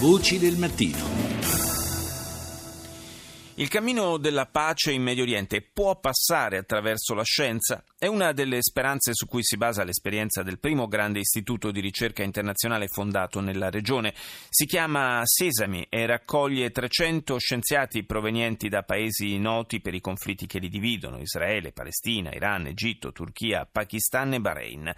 [0.00, 1.29] Voci del mattino.
[3.60, 7.84] Il cammino della pace in Medio Oriente può passare attraverso la scienza?
[7.98, 12.22] È una delle speranze su cui si basa l'esperienza del primo grande istituto di ricerca
[12.22, 14.14] internazionale fondato nella regione.
[14.48, 20.58] Si chiama Sesami e raccoglie 300 scienziati provenienti da paesi noti per i conflitti che
[20.58, 24.90] li dividono, Israele, Palestina, Iran, Egitto, Turchia, Pakistan e Bahrain.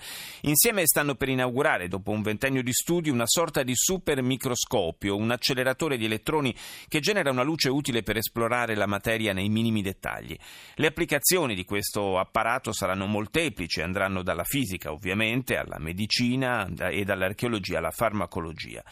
[0.43, 5.32] Insieme stanno per inaugurare, dopo un ventennio di studi, una sorta di super microscopio, un
[5.32, 6.54] acceleratore di elettroni
[6.86, 10.36] che genera una luce utile per esplorare esplorare la materia nei minimi dettagli.
[10.74, 17.78] Le applicazioni di questo apparato saranno molteplici, andranno dalla fisica ovviamente alla medicina e dall'archeologia
[17.78, 18.82] alla farmacologia.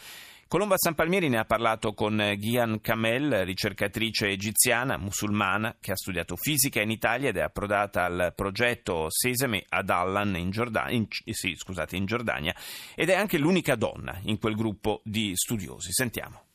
[0.47, 6.35] Colomba San Palmieri ne ha parlato con Ghian Kamel, ricercatrice egiziana, musulmana, che ha studiato
[6.35, 11.53] fisica in Italia ed è approdata al progetto Sesame ad Allan in Giordania, in, sì,
[11.55, 12.53] scusate, in Giordania
[12.95, 15.93] ed è anche l'unica donna in quel gruppo di studiosi.
[15.93, 16.50] Sentiamo.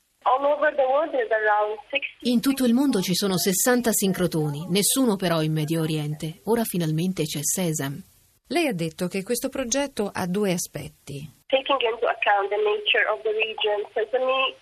[2.21, 6.41] In tutto il mondo ci sono 60 sincrotoni, nessuno però in Medio Oriente.
[6.45, 8.02] Ora finalmente c'è Sesam.
[8.49, 11.29] Lei ha detto che questo progetto ha due aspetti.
[11.47, 14.55] Taking into account the nature of the region, Sesame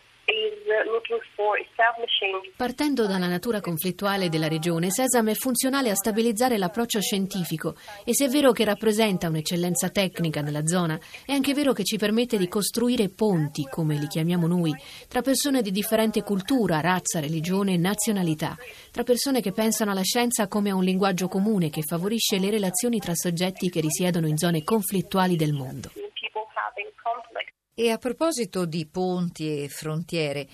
[2.57, 7.77] Partendo dalla natura conflittuale della regione, Sesam è funzionale a stabilizzare l'approccio scientifico.
[8.05, 11.97] E se è vero che rappresenta un'eccellenza tecnica nella zona, è anche vero che ci
[11.97, 14.73] permette di costruire ponti, come li chiamiamo noi,
[15.09, 18.57] tra persone di differente cultura, razza, religione e nazionalità,
[18.91, 22.99] tra persone che pensano alla scienza come a un linguaggio comune che favorisce le relazioni
[22.99, 26.04] tra soggetti che risiedono in zone conflittuali del mondo.
[27.77, 30.47] E a proposito di ponti e frontiere,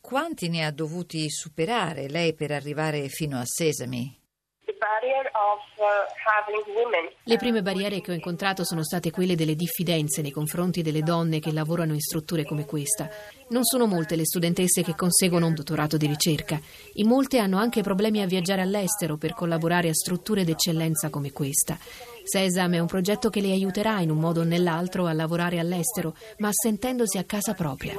[0.00, 4.16] quanti ne ha dovuti superare lei per arrivare fino a Sesame?
[4.66, 4.74] Uh,
[7.24, 11.38] Le prime barriere che ho incontrato sono state quelle delle diffidenze nei confronti delle donne
[11.38, 13.08] che lavorano in strutture come questa.
[13.50, 16.58] Non sono molte le studentesse che conseguono un dottorato di ricerca.
[16.94, 21.78] In molte hanno anche problemi a viaggiare all'estero per collaborare a strutture d'eccellenza come questa.
[22.24, 26.16] Sesam è un progetto che le aiuterà in un modo o nell'altro a lavorare all'estero,
[26.38, 27.94] ma sentendosi a casa propria.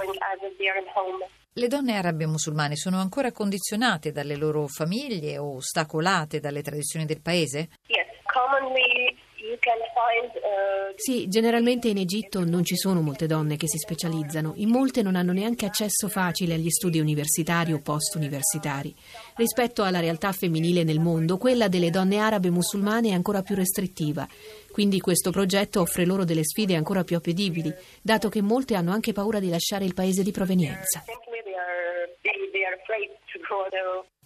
[1.53, 7.21] Le donne arabe musulmane sono ancora condizionate dalle loro famiglie o ostacolate dalle tradizioni del
[7.21, 7.69] paese?
[7.87, 9.15] Yes, commonly
[10.95, 15.15] sì, generalmente in Egitto non ci sono molte donne che si specializzano, in molte non
[15.15, 18.95] hanno neanche accesso facile agli studi universitari o post-universitari.
[19.35, 24.27] Rispetto alla realtà femminile nel mondo, quella delle donne arabe musulmane è ancora più restrittiva.
[24.71, 29.13] Quindi questo progetto offre loro delle sfide ancora più appetibili, dato che molte hanno anche
[29.13, 31.03] paura di lasciare il paese di provenienza.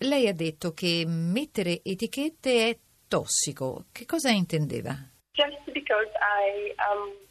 [0.01, 2.77] Lei ha detto che mettere etichette è
[3.09, 3.87] tossico.
[3.91, 4.95] Che cosa intendeva?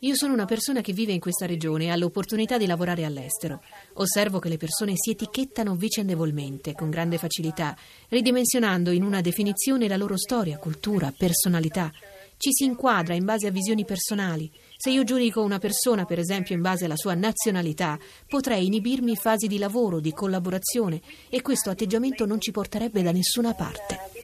[0.01, 3.63] Io sono una persona che vive in questa regione e ha l'opportunità di lavorare all'estero.
[3.95, 7.77] Osservo che le persone si etichettano vicendevolmente, con grande facilità,
[8.09, 11.91] ridimensionando in una definizione la loro storia, cultura, personalità.
[12.37, 14.51] Ci si inquadra in base a visioni personali.
[14.77, 19.49] Se io giudico una persona, per esempio, in base alla sua nazionalità, potrei inibirmi fasi
[19.49, 24.18] di lavoro, di collaborazione e questo atteggiamento non ci porterebbe da nessuna parte.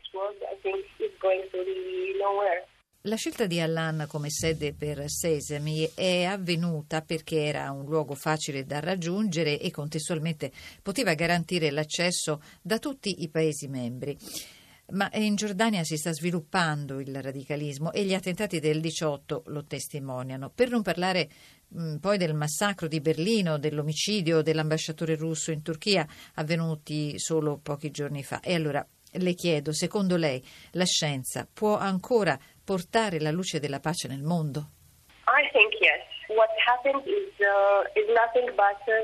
[3.06, 8.64] La scelta di Allan come sede per Sesame è avvenuta perché era un luogo facile
[8.64, 10.50] da raggiungere e contestualmente
[10.80, 14.16] poteva garantire l'accesso da tutti i Paesi membri.
[14.92, 20.50] Ma in Giordania si sta sviluppando il radicalismo e gli attentati del 18 lo testimoniano.
[20.50, 21.28] Per non parlare
[21.68, 27.90] mh, mm, poi del massacro di Berlino, dell'omicidio dell'ambasciatore russo in Turchia avvenuti solo pochi
[27.90, 28.40] giorni fa.
[28.40, 30.42] E allora le chiedo, secondo lei,
[30.72, 34.70] la scienza può ancora portare la luce della pace nel mondo?
[35.26, 36.13] I think yes.
[36.34, 37.84] Uh,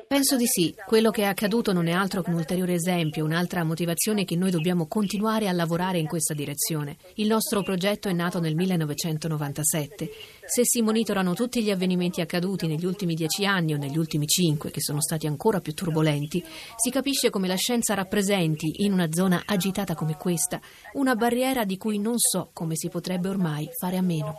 [0.08, 0.74] Penso di sì.
[0.86, 4.50] Quello che è accaduto non è altro che un ulteriore esempio, un'altra motivazione che noi
[4.50, 6.96] dobbiamo continuare a lavorare in questa direzione.
[7.14, 10.10] Il nostro progetto è nato nel 1997.
[10.46, 14.70] Se si monitorano tutti gli avvenimenti accaduti negli ultimi dieci anni o negli ultimi cinque,
[14.70, 16.42] che sono stati ancora più turbolenti,
[16.76, 20.60] si capisce come la scienza rappresenti, in una zona agitata come questa,
[20.94, 24.36] una barriera di cui non so come si potrebbe ormai fare a meno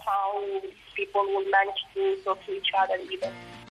[1.11, 3.51] people will manage to talk to each other even.